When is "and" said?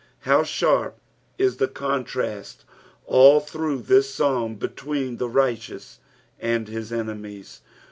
6.39-6.67